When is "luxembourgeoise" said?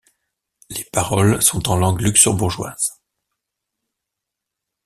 2.01-2.99